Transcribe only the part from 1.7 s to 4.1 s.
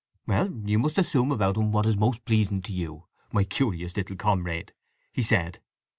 what is most pleasing to you, my curious